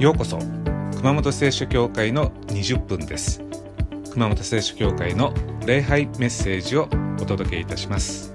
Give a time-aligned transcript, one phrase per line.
[0.00, 0.38] ようこそ
[0.96, 3.42] 熊本聖書教会の20分です。
[4.12, 5.34] 熊本聖書教会の
[5.66, 6.88] 礼拝メッセージを
[7.20, 8.32] お届けいたします。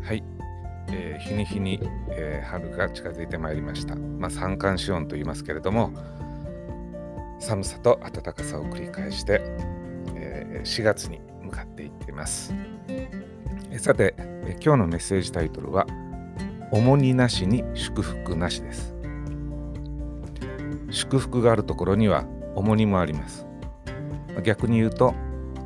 [0.00, 0.22] はい、
[0.92, 3.96] えー、日に日に、えー、春が近づいてまいりました。
[3.96, 5.90] まあ三寒四温と言いますけれども
[7.40, 9.42] 寒さと暖かさを繰り返して
[10.64, 12.54] 4月に向かっていっています。
[13.78, 14.14] さて、
[14.62, 15.86] 今日のメッセージタイトルは、
[16.72, 18.94] 重荷なしに祝福なしです。
[20.90, 22.24] 祝福があるところには
[22.54, 23.46] 重荷もあります。
[24.42, 25.14] 逆に言うと、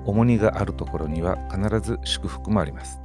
[0.04, 3.00] 重荷があるところには必ず祝福もあります。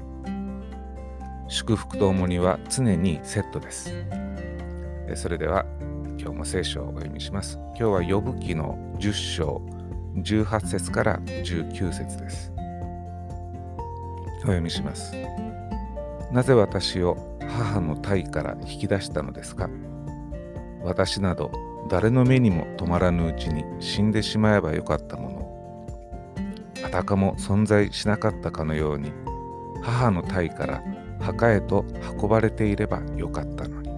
[1.48, 3.94] 祝福と重荷は常にセットです。
[5.16, 5.66] それでは
[6.20, 7.59] 今日も聖書をお読みします。
[7.69, 9.62] 今日は呼ぶ記の10章
[10.17, 12.51] 18節から19節です。
[14.39, 15.13] お読みします。
[16.31, 19.69] なぜ私を母の体から引き出したのですか？
[20.83, 21.51] 私など
[21.89, 25.38] 誰の目にも止まらぬうちに死んでしまえばよかったもの
[26.85, 29.11] あたかも存在しなかったかのように
[29.81, 30.83] 母の体から
[31.19, 31.85] 墓へと
[32.21, 33.89] 運ばれていればよかったのに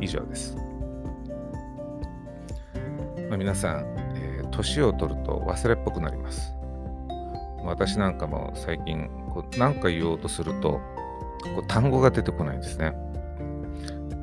[0.00, 0.56] 以上です、
[3.28, 3.97] まあ、皆さん
[4.58, 6.52] 年を取ると忘れっぽくなります。
[7.64, 10.80] 私なんかも最近こう何か言おうとすると
[11.54, 12.92] こう単語が出てこないんですね。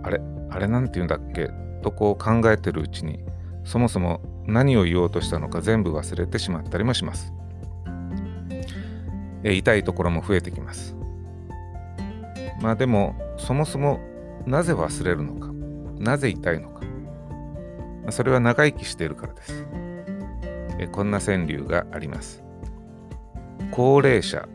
[0.04, 0.20] あれ
[0.50, 1.50] あれなんて言うんだっけ？
[1.82, 3.24] とこう考えてるうちに
[3.64, 7.32] そもそも何を言おうとしたのか全部忘れてしまったりもします。
[9.44, 10.96] え痛いところも増えてきます。
[12.62, 14.00] まあでもそもそも
[14.46, 15.54] なぜ忘れるのか？
[16.00, 16.82] なぜ痛いのか？
[18.12, 19.66] それは長生きしているからです。
[20.92, 22.44] こんな川柳があります。
[23.72, 24.48] 高齢者、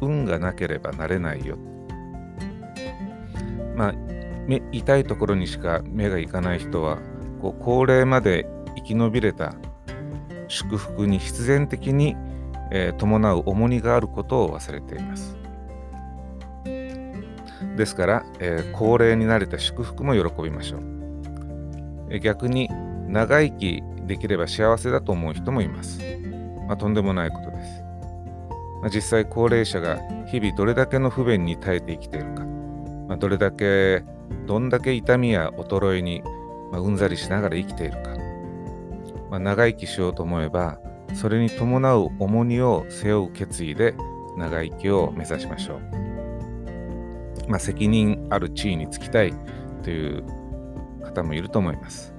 [0.00, 1.56] 運がなければなれないよ。
[3.76, 3.94] まあ、
[4.46, 6.98] 目痛いところにしか目がいかない人は、
[7.40, 9.54] こう高齢まで生き延びれた
[10.48, 12.16] 祝福に必然的に、
[12.70, 15.36] えー、伴う重荷があることを忘れています。
[17.76, 22.18] ですから、えー、高齢になれた祝福も喜びましょう。
[22.20, 22.70] 逆に
[23.08, 26.00] 長生きできれば幸せだと思う人もいます。
[26.66, 27.82] まあ、とんでもないことです。
[28.80, 32.44] まあ、実際高齢者が日々どれだけの不便に耐えて生きているか、
[33.08, 34.04] まあ、どれだけ
[34.46, 36.22] どんだけ痛みや衰えに、
[36.70, 38.16] まうんざりしながら生きているか、
[39.30, 40.78] ま長生きしようと思えば
[41.14, 43.94] それに伴う重荷を背負う決意で
[44.36, 45.80] 長生きを目指しましょう。
[47.48, 49.32] まあ、責任ある地位につきたい
[49.82, 50.24] という
[51.04, 52.15] 方もいると思います。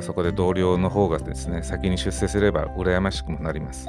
[0.00, 3.86] そこで同僚の方がですね、先に出世すれば羨ましくもなります。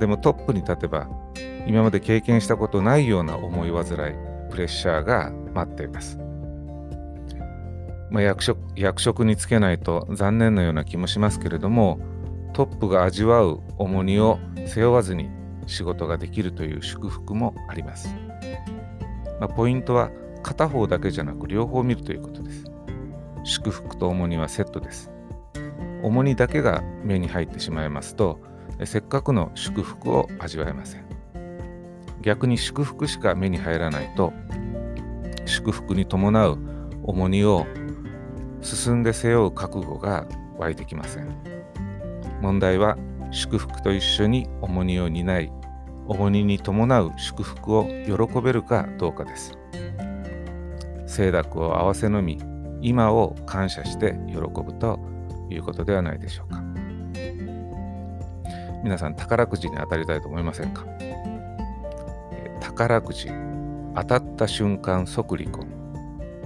[0.00, 1.08] でもトップに立てば、
[1.66, 4.14] 今まで経験したことないような思い煩い、
[4.50, 6.18] プレッシャーが待っています。
[8.10, 12.00] まあ、役職役職につけないと残念なような気もしますけれども、
[12.54, 15.28] トップが味わう重荷を背負わずに
[15.66, 18.08] 仕事ができるという祝福もあります。
[19.38, 20.10] まあ、ポイントは
[20.42, 22.64] 片方だけじゃなく両方見るということです。
[23.48, 25.10] 祝福と重荷はセットです。
[26.02, 28.38] 重荷だけが目に入ってしまいますと、
[28.84, 31.04] せっかくの祝福を味わえません。
[32.20, 34.34] 逆に祝福しか目に入らないと、
[35.46, 36.58] 祝福に伴う
[37.02, 37.66] 重荷を
[38.60, 40.26] 進んで背負う覚悟が
[40.58, 41.34] 湧いてきません。
[42.42, 42.98] 問題は
[43.30, 45.50] 祝福と一緒に重荷を担い、
[46.06, 49.54] 重荷に伴う祝福を喜べるかどうかです。
[51.06, 52.38] 清濁を合わせのみ、
[52.80, 54.98] 今を感謝して喜ぶと
[55.50, 56.62] いうことではないでしょうか。
[58.84, 60.84] 皆さん宝くじに当たりたいと思いませんか？
[62.60, 63.28] 宝くじ
[63.96, 65.66] 当たった瞬間即離婚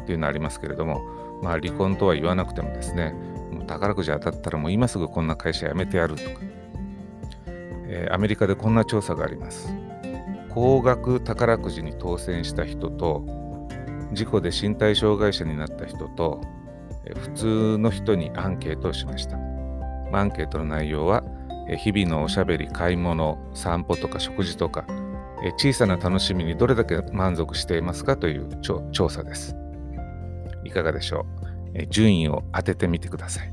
[0.01, 1.03] っていうのありますけれども、
[1.43, 3.15] まあ離婚とは言わなくてもですね、
[3.67, 6.41] 宝くじ当たったらもう今すぐこんな会社辞めてやるとか、
[7.87, 9.75] えー、アメリカでこんな調査があります。
[10.49, 13.25] 高額宝くじに当選した人と
[14.12, 16.41] 事故で身体障害者になった人と、
[17.17, 19.37] 普通の人にアンケートをしました。
[20.12, 21.25] アンケートの内容は、
[21.79, 24.85] 日々のおしゃべり、買い物、散歩とか食事とか、
[25.59, 28.49] 小さな楽しみにどれだけ満足していますかという
[28.93, 29.56] 調査です。
[30.65, 31.26] いかがでしょ
[31.75, 31.87] う？
[31.88, 33.53] 順位を当ててみてください。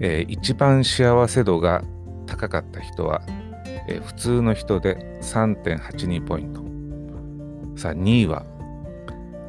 [0.00, 1.82] え一番幸せ度が
[2.26, 3.20] 高かった人は、
[3.88, 6.67] え普通の人で3.82ポイント。
[7.78, 8.44] さあ、2位は、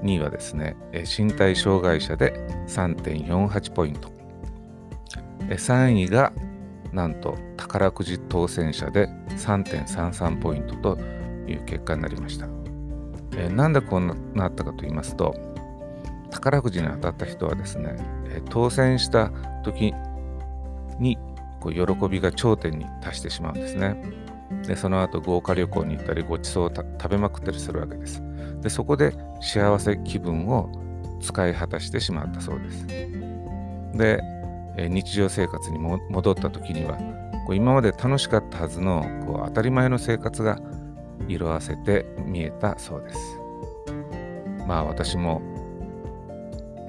[0.03, 2.33] 2位はですね、身体障害者で
[2.67, 4.11] 3.48ポイント。
[5.49, 6.31] 3位が
[6.93, 11.01] なんと宝くじ当選者で3.33ポイントと
[11.47, 12.45] いう結果になりました。
[13.35, 15.33] えー、なんでこうなったかと言いますと
[16.29, 17.95] 宝くじに当たった人はですね、
[18.29, 19.31] え、当選した
[19.63, 19.95] 時
[20.99, 21.17] に
[21.59, 24.28] こう喜びが頂点に達してしまうんですね。
[24.67, 28.23] でその後豪華旅行に行ったりごちそうを食べまくったりするわけです。
[28.61, 30.69] でそこで幸せ気分を
[31.21, 32.87] 使い果たしてしまったそうです。
[33.97, 34.21] で
[34.89, 36.97] 日常生活に戻った時には
[37.45, 40.59] こう今まで楽しかったはずのこう当たり前の生活が
[41.27, 43.39] 色あせて見えたそうです。
[44.67, 45.41] まあ私も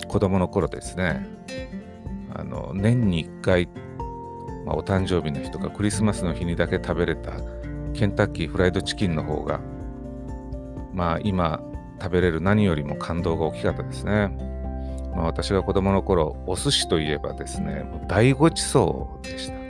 [0.08, 1.26] 子供の頃ですね
[2.34, 3.68] あの年に1回、
[4.66, 7.32] まあ、お誕生日の日とかクリスマスの日にだけ食べれた
[7.94, 9.60] ケンタッキーフライドチキンの方が
[10.92, 11.60] まあ今
[12.00, 14.28] 食べれる何よりも感動が大きかったですね。
[15.14, 19.60] まあ、私が子供の頃お寿司といえばですねもう大ごちそうでした。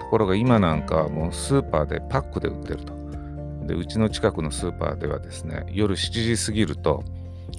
[0.00, 2.94] ところが今なんかはもうスーパーでパックで売ってると。
[3.66, 7.04] でうちの近くのスーパーではですね夜7時過ぎると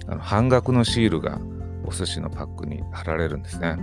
[0.06, 1.38] あの半額のシールが
[1.86, 3.76] お寿司のパックに貼られるんですね。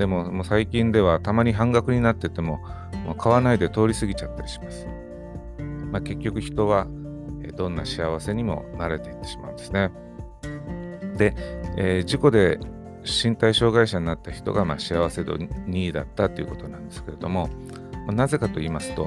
[0.00, 2.62] でももう最近ではたまに半額になってても
[3.04, 4.86] もう買わないで通り過ぎちゃったりします、
[5.92, 6.86] まあ、結局人は
[7.54, 9.90] どんな幸せにも慣れていってしまうんですね。
[11.18, 11.34] で、
[11.76, 12.58] えー、事故で
[13.04, 17.50] 身体障害者になった人がまあ幸せ度2位だったということなんですけれども、
[18.06, 19.04] ま、なぜかと言いますと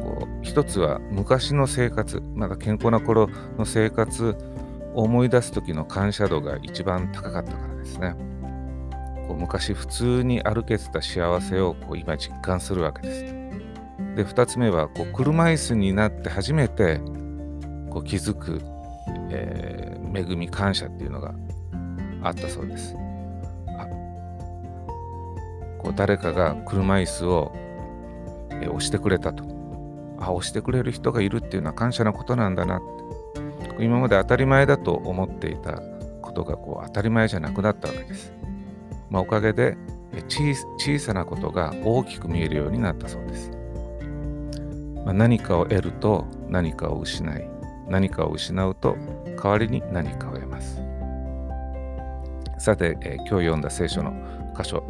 [0.00, 4.36] こう一つは昔の生活まだ健康な頃の生活
[4.94, 8.33] を思い出す時の感謝度が一番高かったからですね。
[9.26, 13.44] こう昔普通に歩けてた幸せをこう今実感するわけです
[14.16, 17.00] で2つ目はこう車椅子になって初めて
[17.90, 18.60] こう気づく、
[19.30, 21.34] えー、恵み感謝っていうのが
[22.22, 22.96] あったそうです。
[23.68, 23.86] あ
[25.78, 27.52] こう誰かが車椅子を、
[28.50, 29.44] えー、押してくれたと。
[30.18, 32.80] あ、押してくれる人がいるっていうのは感謝なことなんだなっ
[33.78, 33.84] て。
[33.84, 35.80] 今まで当たり前だと思っていた
[36.22, 38.32] ことがこう当たり前じゃなくなったわけです。
[39.14, 39.76] まあ、おかげで
[40.28, 43.52] 小さなことが大きく見えるようになったそうです。
[45.04, 47.48] まあ、何かを得ると何かを失い、
[47.88, 48.96] 何かを失うと
[49.40, 50.82] 代わりに何かを得ます。
[52.58, 54.12] さて、えー、今日読んだ聖書の
[54.58, 54.82] 箇所、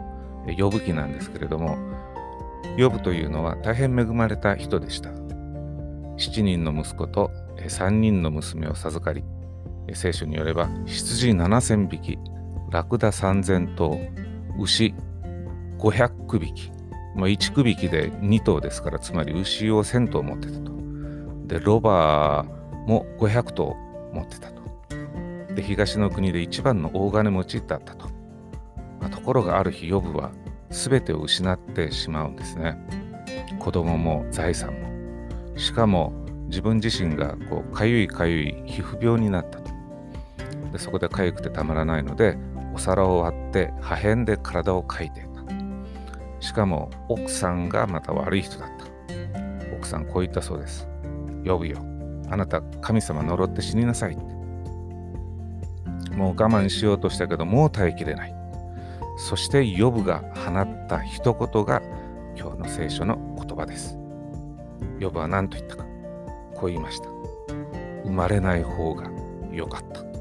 [0.58, 1.76] 呼ぶ記なんですけれども、
[2.78, 5.10] 呼ぶというのは大変恵まれた人でした。
[5.10, 9.22] 7人の息子と3人の娘を授かり、
[9.92, 12.18] 聖書によれば羊7000匹、
[12.74, 14.00] ラクダ3000頭、
[14.58, 14.92] 牛
[15.78, 16.72] 500区引き、
[17.14, 20.72] まあ、1区引きで2頭ですから、つまり牛を1000頭持ってたと。
[21.46, 23.76] で、ロバーも500頭
[24.12, 24.64] 持ってたと。
[25.54, 28.08] で東の国で一番の大金持ちだったと。
[29.00, 30.32] まあ、ところがある日ヨブは
[30.70, 32.76] 全てを失ってしまうんですね。
[33.60, 35.56] 子供も財産も。
[35.56, 36.12] しかも
[36.48, 39.70] 自分自身がこうかゆいかゆい皮膚病になったと。
[40.72, 42.36] でそこでかゆくてたまらないので
[42.74, 45.30] お皿を割って破片で体をかいていた。
[46.40, 48.84] しかも奥さんがまた悪い人だった。
[49.76, 50.88] 奥さんこう言ったそうです。
[51.44, 51.78] 呼ぶよ。
[52.30, 54.16] あなた神様呪って死になさい。
[56.16, 58.34] もう我慢しようとしたけどもう耐えきれない。
[59.16, 61.80] そしてヨブが放った一言が
[62.36, 63.16] 今日の聖書の
[63.46, 63.96] 言葉です。
[64.98, 65.84] ヨブは何と言ったか。
[66.54, 67.08] こう言いました。
[68.04, 69.08] 生まれない方が
[69.52, 70.13] 良かった。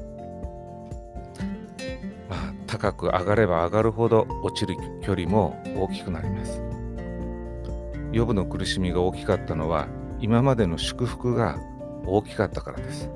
[2.74, 6.60] 高く上がれば上がるほど落ちる距離も大きくなります。
[8.10, 9.86] ヨブの苦しみが大きかったのは
[10.18, 11.56] 今までの祝福が
[12.04, 13.08] 大きかったからです。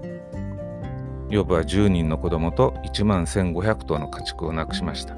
[1.28, 5.16] ヨブは10人の子供と1万1500頭の家畜をなくしました。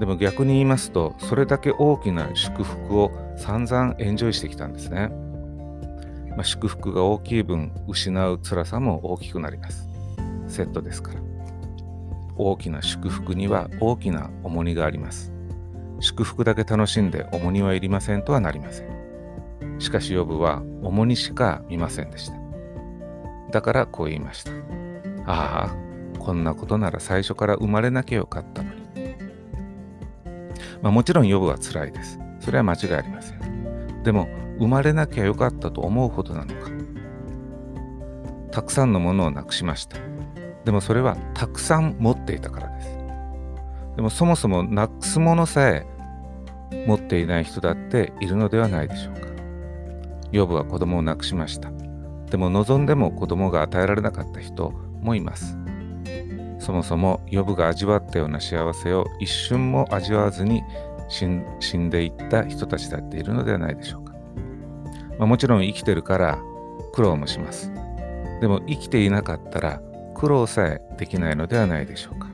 [0.00, 5.08] でも逆に言いますと、それだけ大きな祝福を散々エンジョイしてきたんですね。
[6.30, 9.88] まあ、祝福が大きい分、失う辛さも大きくなります。
[10.48, 11.25] セットですから。
[12.36, 15.32] 大きな祝福には大きな重荷があります。
[16.00, 19.76] 祝福だけ楽しんで重荷はいりませんとはなりません。
[19.78, 22.36] しかしヨブは重荷しか見ませんでした。
[23.52, 24.52] だからこう言いました。
[25.26, 25.76] ああ、
[26.18, 28.86] こんなことなら最初から生まれなきゃよかったのに。
[30.82, 32.18] まあ、もちろんヨブは辛いです。
[32.40, 34.02] それは間違いありません。
[34.02, 34.28] でも、
[34.58, 36.70] 生まれなきゃよかったと思うほどなのか。
[38.50, 39.98] たくさんのものをなくしました。
[40.66, 42.98] でもそれはたくさん持っていたからです。
[43.94, 45.86] でもそもそもなくすものさえ
[46.86, 49.20] 持っていない人だっているのではないでしょうか。
[50.32, 51.70] ヨブは子供を亡くしました。
[52.30, 55.56] でも望んでも子供が与えられなかった人もいます。
[56.58, 60.62] そもそもヨブが味わったような幸せを一瞬も味わわずに
[61.08, 64.14] 死んでいった人たちだっているのではないでしょうか。
[65.16, 66.40] まあ、もちろん生きてるから
[66.92, 67.72] 苦労もします。
[68.40, 69.80] でも生きていなかったら
[70.16, 72.28] 苦労さえできないのではないでしょうか。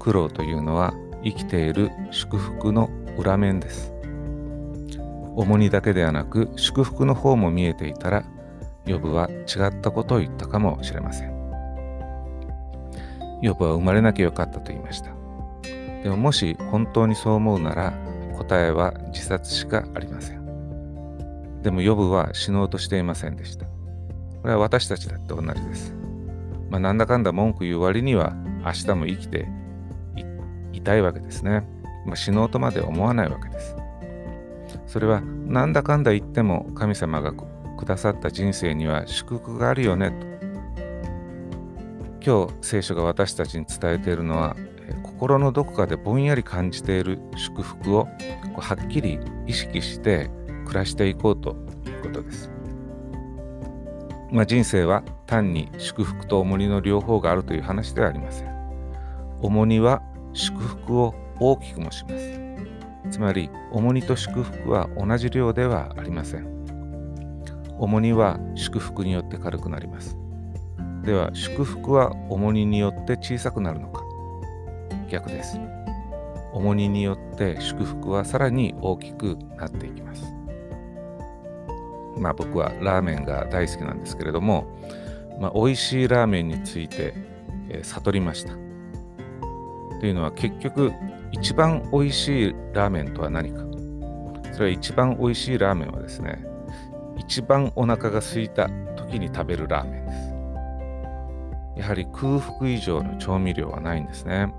[0.00, 0.92] 苦労というのは
[1.22, 3.92] 生きている祝福の裏面です。
[5.36, 8.24] 重荷だけではなく祝福の方も見えていたら、
[8.84, 11.30] ヨブは違ったことを言ったかもしれません。
[13.42, 15.12] ヨブは生まれなきゃよかったと言いました。
[16.02, 17.92] でももし本当にそう思うなら
[18.36, 21.62] 答えは自殺しかありません。
[21.62, 23.66] でもヨブは死のうとしていませんでした。
[24.42, 25.99] これは私たちだって同じです。
[26.70, 28.34] まあ、なんだかんだ文句言う割には
[28.64, 29.48] 明日も生きて
[30.72, 31.66] いたいわけですね。
[32.06, 33.76] まあ、死のうとまで思わないわけです。
[34.86, 40.30] それはなんだかんだ言っても神様がくださった人生には祝福があるよねと。
[42.22, 44.54] 今日聖書が私たちに伝えているのは
[45.02, 48.08] 心のどこかでぼんやり感じている祝福を
[48.58, 50.30] はっきり意識して
[50.66, 52.59] 暮らしていこうということです。
[54.32, 58.50] まあ、人生は単に祝福と重荷の両方があるという話ではありません。
[59.42, 62.40] 重荷は祝福を大きくもします。
[63.10, 66.46] つまり重荷と祝福は同じ量ではありません。
[67.78, 70.16] 重荷は祝福によって軽くなります。
[71.02, 74.04] では祝福は重荷によって小さくなるのか
[75.08, 75.58] 逆です。
[76.52, 80.29] 重荷によって祝福はさらに大きくなっていきます。
[82.20, 84.66] まあ僕はラーメンが大好きなんですけれども、
[85.40, 87.14] まあ、美味しいラーメンについて、
[87.70, 88.52] えー、悟りました。
[89.98, 90.92] というのは結局
[91.32, 93.64] 一番美味しいラーメンとは何か。
[94.52, 96.44] それは一番美味しいラーメンはですね、
[97.16, 100.30] 一番お腹が空いた時に食べるラーメンです。
[101.80, 104.52] やはり空腹以上の調味料はないんですね。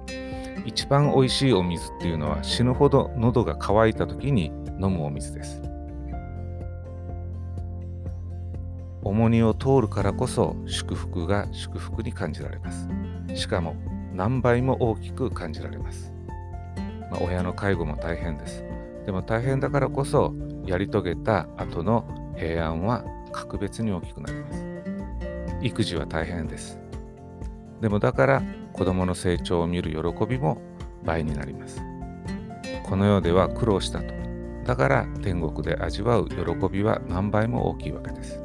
[0.65, 4.45] 一番美味しいお水っていうのは死ぬほど喉が渇いた時に
[4.81, 5.61] 飲むお水です。
[9.03, 12.87] 重荷を通るからこそ祝福が祝福に感じられます。
[13.35, 13.75] しかも
[14.13, 16.13] 何倍も大きく感じられます。
[17.09, 18.63] まあ、親の介護も大変です。
[19.05, 20.33] でも大変だからこそ
[20.65, 22.05] やり遂げた後の
[22.37, 24.65] 平安は格別に大きくなります。
[25.61, 26.79] 育児は大変です。
[27.81, 28.43] でもだから
[28.73, 30.61] 子供の成長を見る喜びも
[31.03, 31.81] 倍になります。
[32.83, 34.13] この世では苦労したと。
[34.65, 36.35] だから天国で味わう喜
[36.71, 38.40] びは何倍も大きいわけです。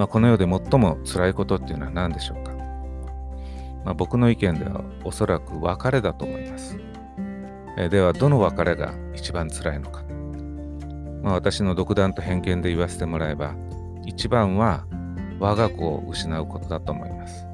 [0.00, 2.52] まあ、この世で最も辛いことっていうのは何でしょうか、
[3.84, 6.78] まあ、僕の意見ではおそらく別れだと思います。
[7.76, 10.02] えではどの別れが一番辛いのか、
[11.22, 13.54] まあ、私の独断と偏見で言わせてもらえば
[14.06, 14.86] 一番は
[15.38, 17.44] 我が子を失うことだと思います。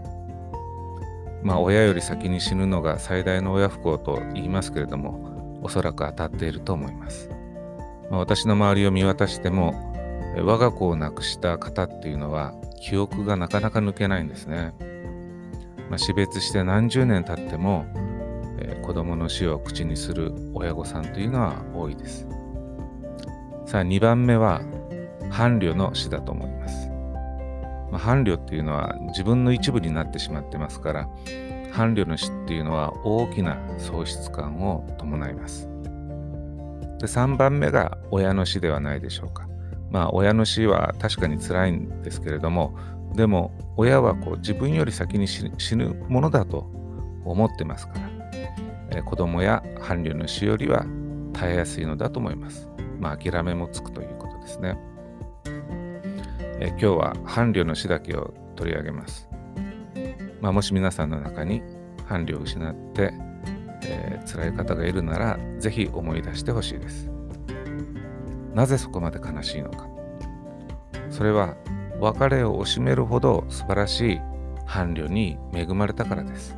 [1.42, 7.28] まあ親より先に死ぬのが最大の親不幸と言いますけれどもおそらく当たっていると思います。
[8.08, 9.95] まあ、私の周りを見渡しても
[10.42, 14.74] 我が子を亡くした方っていうのは記憶がなかなか抜けないんですね。
[15.88, 17.86] まあ、死別して何十年経っても、
[18.58, 22.26] えー、子供の死を口にする親御さんというのは多いです。
[23.66, 24.60] さあ2番目は
[25.30, 26.88] 伴侶の死だと思います。
[27.90, 31.08] まあ、伴侶っていうのは自分の一部になってしまってますから
[31.72, 35.68] 伴侶の死っていうのは大きな喪失感を伴います。
[36.98, 39.46] で3番目が親の死ではないでしょうか。
[39.96, 42.76] まあ親の死は確かに辛いんですけれども
[43.14, 46.70] でも親はこう自分より先に死ぬものだと
[47.24, 48.00] 思ってますから、
[48.90, 50.84] えー、子供や伴侶の死よりは
[51.32, 52.68] 耐えやすいのだと思います。
[53.00, 54.76] まあ諦めもつくということですね。
[56.60, 59.30] え今日は伴侶の死だけを取り上げます。
[60.42, 61.62] まあ、もし皆さんの中に
[62.06, 63.14] 伴侶を失って、
[63.84, 67.15] えー、辛い方がいるなら、ぜひ思い出してほしいです。
[68.56, 69.86] なぜそこまで悲しいのか。
[71.10, 71.54] それは
[72.00, 74.20] 別れを惜しめるほど素晴らしい
[74.66, 76.56] 伴侶に恵まれたからです。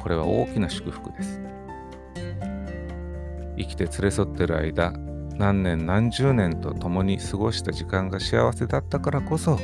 [0.00, 1.40] これは大きな祝福です。
[3.56, 4.92] 生きて連れ添ってる間、
[5.38, 9.56] 何年何十年と共に過ごした時間が幸せだったからこそ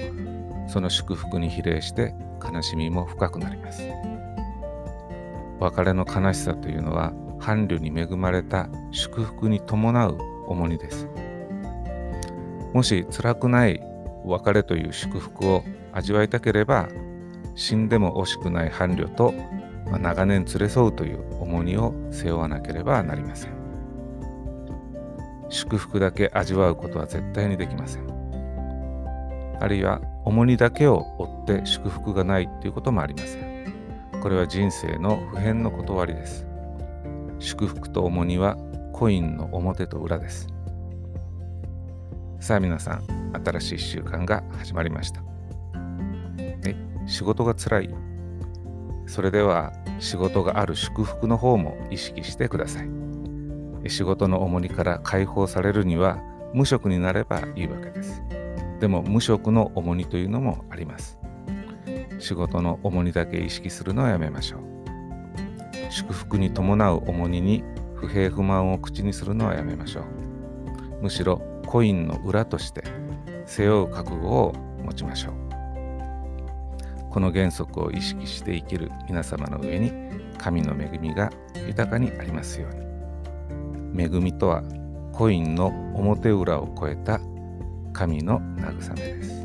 [0.68, 3.82] その祝福に比例して悲しみも深くなります
[5.58, 11.08] 別れの悲しさというのは伴侶に恵まれた祝福に伴う重荷です
[12.74, 13.80] もし辛くない
[14.26, 16.88] 別れという祝福を味わいたければ
[17.54, 19.32] 死んでも惜しくない伴侶と
[19.90, 23.54] ま長年連れ添うという重荷を背負わなければなりません
[25.48, 28.14] 祝福だけ味わうことは絶対にできません。
[29.60, 33.72] あるいは重荷だけを負って祝福がないということもありません。
[34.20, 36.46] これは人生の普遍の断りです。
[37.38, 38.56] 祝福と重荷は
[38.92, 40.53] コインの表と裏です
[42.44, 45.22] さあ皆さん新しい1週間が始まりました。
[46.38, 47.88] え仕事がつらい？
[49.06, 52.90] それでは仕事がある祝福の方も意識してください。
[53.88, 56.18] 仕事の重荷から解放されるには
[56.52, 58.22] 無職になればいいわけです。
[58.78, 61.18] でも無職の重荷というのもあります。
[62.18, 64.60] 仕事の重荷だけ意識するのはやめましょう。
[65.90, 70.04] 祝福に伴う重荷に不平不満を口にするのはやめましょう。
[71.04, 72.84] むしろコインの裏として
[73.46, 74.52] 背負う覚悟を
[74.84, 75.34] 持ちましょう。
[77.10, 79.90] この原則を意識して生きる皆様の上に
[80.38, 81.32] 神の恵みが
[81.66, 84.04] 豊かにありますように。
[84.04, 84.62] 恵みとは
[85.12, 85.66] コインの
[85.96, 87.18] 表裏を超えた
[87.92, 89.43] 神の慰めです。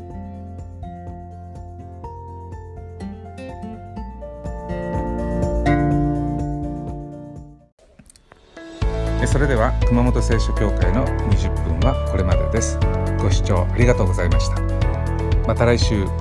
[9.40, 12.78] れでは熊本聖書協会の20分はこれまでです。
[13.18, 14.60] ご視聴ありがとうございました。
[15.46, 16.19] また来週。